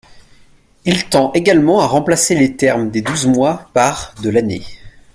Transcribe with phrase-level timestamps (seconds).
[0.83, 4.63] Il tend également à remplacer les termes «des douze mois» par «de l’année».